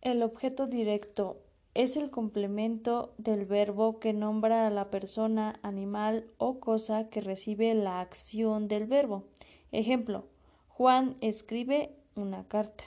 El 0.00 0.22
objeto 0.22 0.66
directo 0.66 1.38
es 1.74 1.96
el 1.96 2.10
complemento 2.10 3.14
del 3.18 3.46
verbo 3.46 3.98
que 3.98 4.12
nombra 4.12 4.66
a 4.66 4.70
la 4.70 4.90
persona, 4.90 5.58
animal 5.62 6.26
o 6.38 6.60
cosa 6.60 7.08
que 7.08 7.20
recibe 7.20 7.74
la 7.74 8.00
acción 8.00 8.68
del 8.68 8.86
verbo. 8.86 9.24
Ejemplo, 9.72 10.24
Juan 10.68 11.16
escribe 11.20 11.96
una 12.14 12.46
carta. 12.46 12.84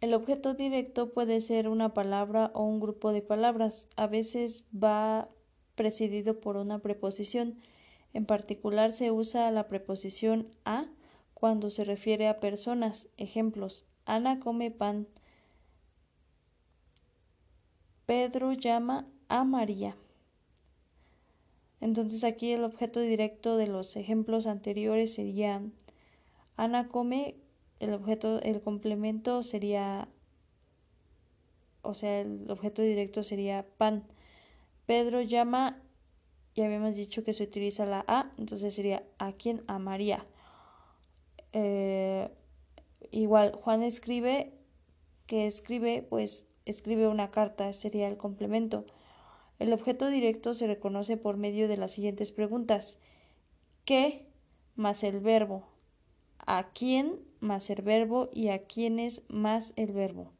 El 0.00 0.14
objeto 0.14 0.54
directo 0.54 1.10
puede 1.10 1.40
ser 1.40 1.68
una 1.68 1.92
palabra 1.92 2.50
o 2.54 2.64
un 2.64 2.80
grupo 2.80 3.12
de 3.12 3.20
palabras. 3.20 3.88
A 3.96 4.06
veces 4.06 4.64
va 4.72 5.28
precedido 5.74 6.40
por 6.40 6.56
una 6.56 6.78
preposición. 6.78 7.60
En 8.14 8.24
particular 8.24 8.92
se 8.92 9.10
usa 9.10 9.50
la 9.50 9.68
preposición 9.68 10.48
a 10.64 10.86
cuando 11.40 11.70
se 11.70 11.84
refiere 11.84 12.28
a 12.28 12.38
personas. 12.38 13.08
Ejemplos: 13.16 13.86
Ana 14.04 14.38
come 14.38 14.70
pan. 14.70 15.08
Pedro 18.06 18.52
llama 18.52 19.08
a 19.28 19.42
María. 19.44 19.96
Entonces 21.80 22.24
aquí 22.24 22.52
el 22.52 22.64
objeto 22.64 23.00
directo 23.00 23.56
de 23.56 23.66
los 23.66 23.96
ejemplos 23.96 24.46
anteriores 24.46 25.14
sería 25.14 25.62
Ana 26.56 26.88
come 26.88 27.36
el 27.78 27.94
objeto, 27.94 28.38
el 28.42 28.60
complemento 28.60 29.42
sería, 29.42 30.08
o 31.80 31.94
sea, 31.94 32.20
el 32.20 32.50
objeto 32.50 32.82
directo 32.82 33.22
sería 33.22 33.66
pan. 33.78 34.04
Pedro 34.84 35.22
llama, 35.22 35.82
ya 36.54 36.66
habíamos 36.66 36.96
dicho 36.96 37.24
que 37.24 37.32
se 37.32 37.44
utiliza 37.44 37.86
la 37.86 38.04
A, 38.06 38.32
entonces 38.36 38.74
sería 38.74 39.04
a 39.16 39.32
quien 39.32 39.62
amaría. 39.68 40.26
Eh, 41.52 42.30
igual, 43.10 43.52
Juan 43.52 43.82
escribe, 43.82 44.52
que 45.26 45.46
escribe, 45.46 46.02
pues 46.08 46.46
escribe 46.64 47.08
una 47.08 47.30
carta, 47.30 47.72
sería 47.72 48.08
el 48.08 48.16
complemento. 48.16 48.86
El 49.58 49.72
objeto 49.72 50.08
directo 50.08 50.54
se 50.54 50.66
reconoce 50.66 51.16
por 51.16 51.36
medio 51.36 51.68
de 51.68 51.76
las 51.76 51.92
siguientes 51.92 52.32
preguntas. 52.32 52.98
¿Qué 53.84 54.26
más 54.76 55.04
el 55.04 55.20
verbo? 55.20 55.64
¿A 56.46 56.70
quién 56.70 57.20
más 57.40 57.70
el 57.70 57.82
verbo 57.82 58.28
y 58.32 58.48
a 58.48 58.62
es 58.76 59.22
más 59.28 59.72
el 59.76 59.92
verbo. 59.92 60.32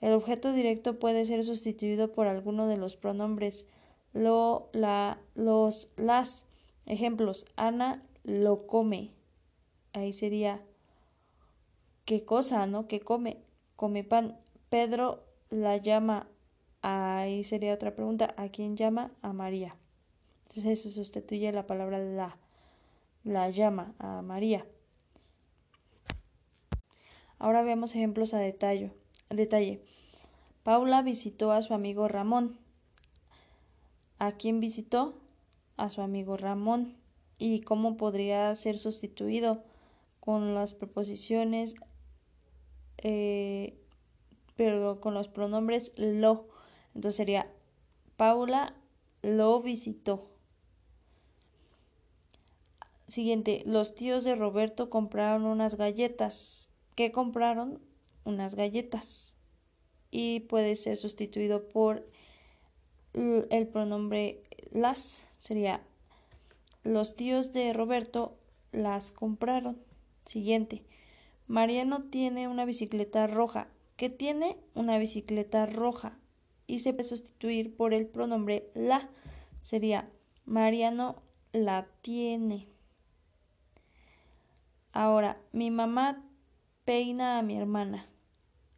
El 0.00 0.12
objeto 0.12 0.52
directo 0.52 0.98
puede 0.98 1.24
ser 1.24 1.42
sustituido 1.42 2.12
por 2.12 2.26
alguno 2.26 2.66
de 2.66 2.76
los 2.76 2.96
pronombres 2.96 3.66
lo, 4.12 4.68
la, 4.72 5.18
los, 5.34 5.88
las. 5.96 6.44
Ejemplos, 6.84 7.46
Ana 7.56 8.04
lo 8.22 8.66
come. 8.66 9.10
Ahí 9.96 10.12
sería 10.12 10.60
qué 12.04 12.26
cosa, 12.26 12.66
¿no? 12.66 12.86
Que 12.86 13.00
come, 13.00 13.38
come 13.76 14.04
pan. 14.04 14.38
Pedro 14.68 15.24
la 15.48 15.78
llama. 15.78 16.28
Ahí 16.82 17.42
sería 17.44 17.72
otra 17.72 17.94
pregunta. 17.94 18.34
¿A 18.36 18.50
quién 18.50 18.76
llama? 18.76 19.10
A 19.22 19.32
María. 19.32 19.74
Entonces 20.42 20.66
eso 20.66 20.90
sustituye 20.90 21.50
la 21.50 21.66
palabra 21.66 21.98
la. 21.98 22.36
La 23.24 23.48
llama 23.48 23.94
a 23.98 24.20
María. 24.20 24.66
Ahora 27.38 27.62
veamos 27.62 27.94
ejemplos 27.94 28.34
a 28.34 28.38
detalle. 28.38 28.92
detalle. 29.30 29.80
Paula 30.62 31.00
visitó 31.00 31.52
a 31.52 31.62
su 31.62 31.72
amigo 31.72 32.06
Ramón. 32.06 32.58
¿A 34.18 34.32
quién 34.32 34.60
visitó? 34.60 35.14
A 35.78 35.88
su 35.88 36.02
amigo 36.02 36.36
Ramón. 36.36 36.98
¿Y 37.38 37.62
cómo 37.62 37.96
podría 37.96 38.54
ser 38.54 38.76
sustituido? 38.76 39.64
Con 40.26 40.54
las 40.54 40.74
preposiciones, 40.74 41.76
eh, 42.98 43.78
pero 44.56 45.00
con 45.00 45.14
los 45.14 45.28
pronombres 45.28 45.94
lo. 45.96 46.48
Entonces 46.94 47.16
sería 47.16 47.50
Paula 48.18 48.74
lo 49.22 49.62
visitó. 49.62 50.28
Siguiente, 53.08 53.62
los 53.64 53.94
tíos 53.94 54.24
de 54.24 54.34
Roberto 54.34 54.90
compraron 54.90 55.46
unas 55.46 55.76
galletas 55.76 56.70
que 56.94 57.12
compraron 57.12 57.80
unas 58.24 58.56
galletas 58.56 59.38
y 60.10 60.40
puede 60.40 60.74
ser 60.74 60.96
sustituido 60.96 61.68
por 61.68 62.06
el 63.14 63.68
pronombre 63.68 64.42
las 64.72 65.24
sería 65.38 65.80
los 66.84 67.16
tíos 67.16 67.52
de 67.52 67.72
Roberto 67.72 68.36
las 68.72 69.10
compraron. 69.10 69.78
Siguiente. 70.26 70.84
Mariano 71.46 72.02
tiene 72.10 72.48
una 72.48 72.64
bicicleta 72.64 73.26
roja. 73.26 73.68
¿Qué 73.96 74.10
tiene? 74.10 74.58
Una 74.74 74.98
bicicleta 74.98 75.64
roja. 75.64 76.18
Y 76.66 76.80
se 76.80 76.92
puede 76.92 77.08
sustituir 77.08 77.74
por 77.74 77.94
el 77.94 78.06
pronombre 78.06 78.70
la. 78.74 79.08
Sería 79.60 80.10
Mariano 80.44 81.22
la 81.52 81.88
tiene. 82.02 82.68
Ahora, 84.92 85.40
mi 85.52 85.70
mamá 85.70 86.22
peina 86.84 87.38
a 87.38 87.42
mi 87.42 87.56
hermana. 87.56 88.06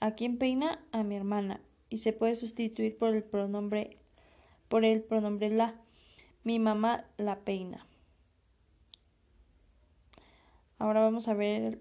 ¿A 0.00 0.12
quién 0.16 0.38
peina? 0.38 0.84
A 0.90 1.02
mi 1.02 1.14
hermana. 1.14 1.60
Y 1.90 1.98
se 1.98 2.12
puede 2.12 2.34
sustituir 2.34 2.96
por 2.98 3.14
el 3.14 3.22
pronombre 3.22 3.98
por 4.68 4.84
el 4.84 5.02
pronombre 5.02 5.50
la. 5.50 5.74
Mi 6.42 6.58
mamá 6.58 7.04
la 7.16 7.40
peina. 7.40 7.86
Ahora 10.84 11.00
vamos 11.00 11.28
a 11.28 11.32
ver 11.32 11.78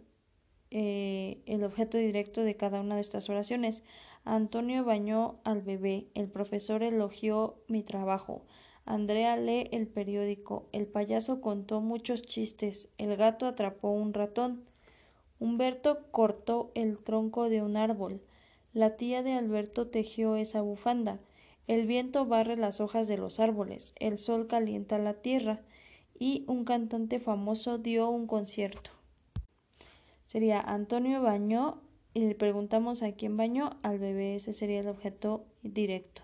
eh, 0.72 1.42
el 1.46 1.66
objeto 1.66 1.98
directo 1.98 2.42
de 2.42 2.56
cada 2.56 2.80
una 2.80 2.96
de 2.96 3.02
estas 3.02 3.30
oraciones. 3.30 3.84
Antonio 4.24 4.86
bañó 4.86 5.42
al 5.44 5.62
bebé. 5.62 6.08
El 6.14 6.30
profesor 6.30 6.84
elogió 6.84 7.58
mi 7.68 7.84
trabajo. 7.84 8.46
Andrea 8.86 9.36
lee 9.36 9.68
el 9.74 9.88
periódico. 9.88 10.70
El 10.72 10.88
payaso 10.88 11.42
contó 11.42 11.82
muchos 11.82 12.22
chistes. 12.22 12.88
El 12.98 13.18
gato 13.18 13.46
atrapó 13.46 13.90
un 13.90 14.14
ratón. 14.14 14.64
Humberto 15.38 16.10
cortó 16.12 16.72
el 16.74 16.98
tronco 16.98 17.50
de 17.50 17.62
un 17.62 17.76
árbol. 17.76 18.22
La 18.72 18.96
tía 18.96 19.22
de 19.22 19.34
Alberto 19.34 19.88
tejió 19.88 20.38
esa 20.38 20.62
bufanda. 20.62 21.20
El 21.68 21.88
viento 21.88 22.26
barre 22.26 22.56
las 22.56 22.80
hojas 22.80 23.10
de 23.10 23.18
los 23.18 23.42
árboles. 23.42 23.96
El 24.00 24.18
sol 24.18 24.48
calienta 24.48 24.98
la 24.98 25.16
tierra. 25.16 25.60
Y 26.18 26.46
un 26.48 26.66
cantante 26.66 27.20
famoso 27.20 27.78
dio 27.78 28.10
un 28.10 28.28
concierto. 28.28 28.92
Sería 30.26 30.60
Antonio 30.60 31.22
bañó 31.22 31.82
y 32.14 32.22
le 32.22 32.36
preguntamos 32.36 33.04
a 33.04 33.12
quién 33.14 33.38
bañó 33.38 33.78
al 33.82 34.00
bebé. 34.00 34.36
Ese 34.36 34.54
sería 34.54 34.80
el 34.80 34.88
objeto 34.88 35.46
directo. 35.62 36.22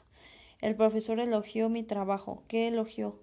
El 0.62 0.76
profesor 0.76 1.20
elogió 1.20 1.70
mi 1.70 1.84
trabajo. 1.84 2.44
¿Qué 2.48 2.68
elogió? 2.68 3.20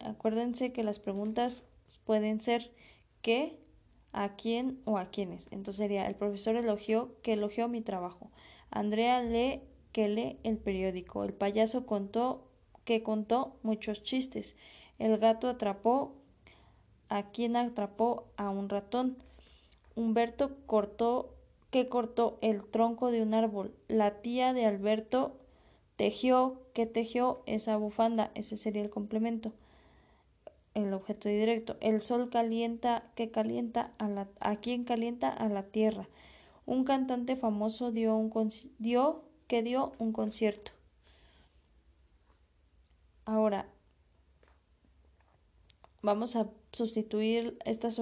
Acuérdense 0.00 0.72
que 0.72 0.84
las 0.84 0.98
preguntas 0.98 1.68
pueden 2.04 2.40
ser 2.40 2.72
¿qué? 3.22 3.58
a 4.16 4.34
quién 4.34 4.80
o 4.86 4.98
a 4.98 5.10
quiénes. 5.10 5.46
Entonces 5.50 5.76
sería 5.76 6.06
el 6.06 6.14
profesor 6.14 6.56
elogió 6.56 7.14
que 7.22 7.34
elogió 7.34 7.68
mi 7.68 7.82
trabajo. 7.82 8.30
Andrea 8.70 9.22
lee 9.22 9.60
que 9.92 10.08
lee 10.08 10.38
el 10.42 10.56
periódico. 10.56 11.22
El 11.22 11.34
payaso 11.34 11.86
contó 11.86 12.50
que 12.84 13.02
contó 13.02 13.58
muchos 13.62 14.02
chistes. 14.02 14.56
El 14.98 15.18
gato 15.18 15.48
atrapó 15.48 16.12
a 17.08 17.24
quien 17.30 17.56
atrapó 17.56 18.24
a 18.36 18.50
un 18.50 18.68
ratón. 18.68 19.16
Humberto 19.94 20.56
cortó 20.66 21.34
que 21.70 21.88
cortó 21.88 22.38
el 22.40 22.64
tronco 22.64 23.10
de 23.10 23.22
un 23.22 23.34
árbol. 23.34 23.74
La 23.88 24.22
tía 24.22 24.52
de 24.52 24.66
Alberto 24.66 25.36
tejió 25.96 26.60
que 26.72 26.86
tejió 26.86 27.42
esa 27.46 27.76
bufanda. 27.76 28.30
Ese 28.34 28.56
sería 28.56 28.82
el 28.82 28.90
complemento 28.90 29.52
el 30.76 30.92
objeto 30.92 31.30
directo. 31.30 31.76
El 31.80 32.02
sol 32.02 32.28
calienta, 32.28 33.04
que 33.14 33.30
calienta 33.30 33.92
a 33.98 34.08
la, 34.08 34.28
a 34.40 34.56
quien 34.56 34.84
calienta 34.84 35.30
a 35.30 35.48
la 35.48 35.62
tierra. 35.62 36.06
Un 36.66 36.84
cantante 36.84 37.34
famoso 37.34 37.92
dio 37.92 38.14
un 38.14 38.30
dio 38.78 39.24
que 39.46 39.62
dio 39.62 39.92
un 39.98 40.12
concierto. 40.12 40.72
Ahora 43.24 43.66
vamos 46.06 46.36
a 46.36 46.48
sustituir 46.72 47.58
estas 47.66 48.00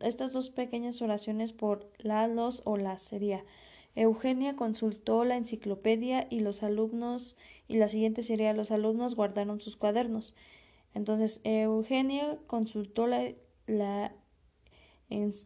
estas 0.00 0.32
dos 0.34 0.50
pequeñas 0.50 1.00
oraciones 1.00 1.54
por 1.54 1.88
la, 1.98 2.28
los 2.28 2.60
o 2.66 2.76
las. 2.76 3.00
Sería 3.00 3.44
Eugenia 3.94 4.56
consultó 4.56 5.24
la 5.24 5.36
enciclopedia 5.36 6.26
y 6.28 6.40
los 6.40 6.62
alumnos 6.62 7.36
y 7.66 7.76
la 7.76 7.88
siguiente 7.88 8.22
sería 8.22 8.52
los 8.52 8.70
alumnos 8.70 9.14
guardaron 9.14 9.60
sus 9.60 9.76
cuadernos. 9.76 10.34
Entonces, 10.92 11.40
Eugenia 11.44 12.38
consultó 12.46 13.06
la, 13.06 14.12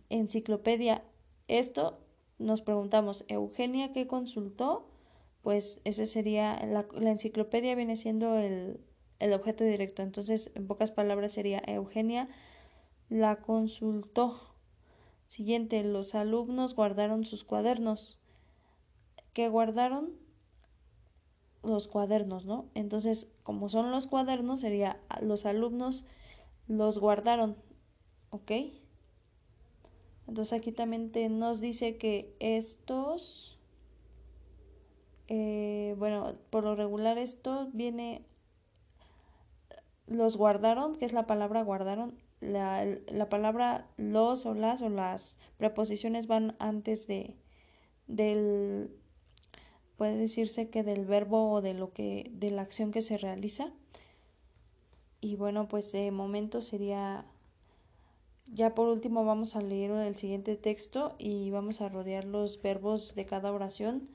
enciclopedia. 0.08 1.04
Esto 1.48 1.98
nos 2.38 2.62
preguntamos, 2.62 3.24
¿Eugenia 3.28 3.92
qué 3.92 4.06
consultó? 4.06 4.88
Pues 5.42 5.80
ese 5.84 6.06
sería, 6.06 6.64
la, 6.66 6.86
enciclopedia 7.10 7.74
viene 7.74 7.96
siendo 7.96 8.38
el, 8.38 8.80
el 9.24 9.32
objeto 9.32 9.64
directo. 9.64 10.02
Entonces, 10.02 10.50
en 10.54 10.66
pocas 10.66 10.90
palabras 10.90 11.32
sería, 11.32 11.62
Eugenia 11.66 12.28
la 13.08 13.36
consultó. 13.36 14.38
Siguiente, 15.26 15.82
los 15.82 16.14
alumnos 16.14 16.74
guardaron 16.74 17.24
sus 17.24 17.42
cuadernos. 17.42 18.20
¿Qué 19.32 19.48
guardaron? 19.48 20.12
Los 21.62 21.88
cuadernos, 21.88 22.44
¿no? 22.44 22.66
Entonces, 22.74 23.32
como 23.42 23.70
son 23.70 23.90
los 23.90 24.06
cuadernos, 24.06 24.60
sería 24.60 25.00
los 25.22 25.46
alumnos 25.46 26.04
los 26.68 26.98
guardaron, 26.98 27.56
¿ok? 28.28 28.52
Entonces 30.28 30.52
aquí 30.52 30.70
también 30.70 31.12
nos 31.38 31.62
dice 31.62 31.96
que 31.96 32.36
estos, 32.40 33.58
eh, 35.28 35.94
bueno, 35.96 36.34
por 36.50 36.64
lo 36.64 36.76
regular 36.76 37.16
esto 37.16 37.70
viene, 37.72 38.26
los 40.06 40.36
guardaron, 40.36 40.96
que 40.96 41.04
es 41.04 41.12
la 41.12 41.26
palabra 41.26 41.62
guardaron, 41.62 42.14
la, 42.40 42.84
la 42.84 43.28
palabra 43.28 43.86
los 43.96 44.44
o 44.46 44.54
las 44.54 44.82
o 44.82 44.88
las 44.88 45.38
preposiciones 45.56 46.26
van 46.26 46.56
antes 46.58 47.06
de 47.06 47.36
del 48.06 48.90
puede 49.96 50.16
decirse 50.16 50.68
que 50.68 50.82
del 50.82 51.06
verbo 51.06 51.50
o 51.52 51.62
de 51.62 51.72
lo 51.72 51.92
que 51.92 52.30
de 52.34 52.50
la 52.50 52.62
acción 52.62 52.90
que 52.90 53.00
se 53.00 53.16
realiza 53.16 53.72
y 55.20 55.36
bueno 55.36 55.68
pues 55.68 55.90
de 55.92 56.10
momento 56.10 56.60
sería 56.60 57.24
ya 58.52 58.74
por 58.74 58.88
último 58.88 59.24
vamos 59.24 59.56
a 59.56 59.62
leer 59.62 59.90
el 59.92 60.14
siguiente 60.16 60.56
texto 60.56 61.14
y 61.18 61.50
vamos 61.50 61.80
a 61.80 61.88
rodear 61.88 62.24
los 62.24 62.60
verbos 62.60 63.14
de 63.14 63.24
cada 63.24 63.52
oración 63.52 64.08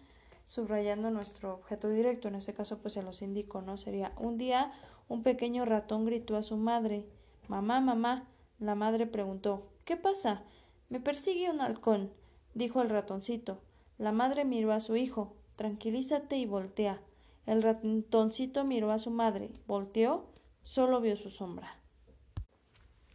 subrayando 0.46 1.12
nuestro 1.12 1.54
objeto 1.54 1.90
directo. 1.90 2.28
En 2.28 2.36
este 2.36 2.54
caso 2.54 2.80
pues 2.80 2.96
se 2.96 3.04
los 3.04 3.22
indico, 3.22 3.62
¿no? 3.62 3.78
Sería 3.78 4.14
un 4.18 4.38
día 4.38 4.72
un 5.10 5.24
pequeño 5.24 5.66
ratón 5.66 6.06
gritó 6.06 6.38
a 6.38 6.44
su 6.44 6.56
madre 6.56 7.06
Mamá, 7.50 7.82
mamá. 7.82 8.28
La 8.60 8.76
madre 8.76 9.08
preguntó 9.08 9.68
¿Qué 9.84 9.98
pasa? 9.98 10.44
Me 10.88 11.00
persigue 11.00 11.50
un 11.50 11.62
halcón, 11.62 12.12
dijo 12.54 12.82
el 12.82 12.90
ratoncito. 12.90 13.60
La 13.98 14.12
madre 14.12 14.46
miró 14.46 14.72
a 14.72 14.80
su 14.80 14.96
hijo. 14.96 15.34
Tranquilízate 15.56 16.38
y 16.38 16.46
voltea. 16.46 17.02
El 17.48 17.64
ratoncito 17.64 18.64
miró 18.64 18.92
a 18.92 19.00
su 19.00 19.10
madre. 19.10 19.50
Volteó, 19.66 20.28
solo 20.62 21.02
vio 21.02 21.16
su 21.16 21.32
sombra. 21.32 21.80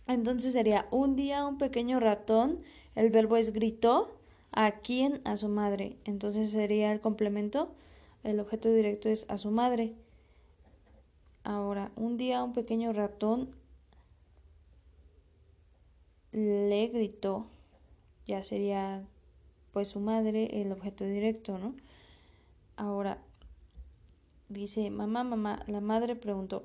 Entonces 0.06 0.52
sería 0.52 0.88
un 0.90 1.14
día 1.16 1.46
un 1.46 1.58
pequeño 1.58 2.00
ratón, 2.00 2.58
el 2.94 3.10
verbo 3.10 3.36
es 3.36 3.52
gritó, 3.52 4.18
a 4.50 4.72
quién, 4.72 5.20
a 5.24 5.36
su 5.36 5.48
madre. 5.48 5.96
Entonces 6.04 6.50
sería 6.50 6.92
el 6.92 7.00
complemento, 7.00 7.72
el 8.24 8.40
objeto 8.40 8.68
directo 8.68 9.08
es 9.08 9.26
a 9.28 9.38
su 9.38 9.50
madre. 9.50 9.94
Ahora, 11.44 11.92
un 11.94 12.16
día 12.16 12.42
un 12.42 12.52
pequeño 12.52 12.92
ratón 12.92 13.54
le 16.32 16.88
gritó, 16.88 17.46
ya 18.26 18.42
sería 18.42 19.06
pues 19.72 19.88
su 19.88 20.00
madre 20.00 20.60
el 20.60 20.72
objeto 20.72 21.04
directo, 21.04 21.58
¿no? 21.58 21.74
Ahora, 22.76 23.18
dice, 24.48 24.90
mamá, 24.90 25.22
mamá, 25.22 25.62
la 25.66 25.80
madre 25.80 26.16
preguntó, 26.16 26.64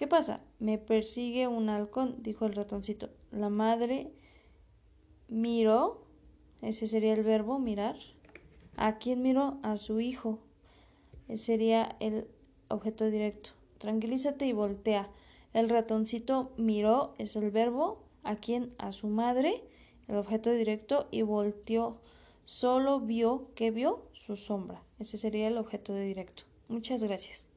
¿Qué 0.00 0.06
pasa? 0.06 0.40
Me 0.58 0.78
persigue 0.78 1.46
un 1.46 1.68
halcón, 1.68 2.22
dijo 2.22 2.46
el 2.46 2.54
ratoncito. 2.54 3.10
La 3.32 3.50
madre 3.50 4.10
miró, 5.28 6.06
ese 6.62 6.86
sería 6.86 7.12
el 7.12 7.22
verbo 7.22 7.58
mirar. 7.58 7.96
¿A 8.78 8.96
quién 8.96 9.20
miró? 9.20 9.58
A 9.62 9.76
su 9.76 10.00
hijo. 10.00 10.38
Ese 11.28 11.44
sería 11.44 11.96
el 12.00 12.26
objeto 12.68 13.10
directo. 13.10 13.50
Tranquilízate 13.80 14.44
y 14.46 14.52
voltea. 14.52 15.08
El 15.54 15.70
ratoncito 15.70 16.52
miró, 16.58 17.14
es 17.16 17.34
el 17.34 17.50
verbo. 17.50 18.04
¿A 18.22 18.36
quién? 18.36 18.74
A 18.76 18.92
su 18.92 19.06
madre, 19.06 19.64
el 20.06 20.16
objeto 20.16 20.50
directo, 20.50 21.08
y 21.10 21.22
volteó. 21.22 21.96
Solo 22.44 23.00
vio, 23.00 23.48
¿qué 23.54 23.70
vio? 23.70 24.02
Su 24.12 24.36
sombra. 24.36 24.82
Ese 24.98 25.16
sería 25.16 25.48
el 25.48 25.56
objeto 25.56 25.94
directo. 25.94 26.42
Muchas 26.68 27.02
gracias. 27.02 27.49